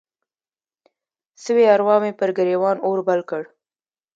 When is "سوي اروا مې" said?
1.43-2.11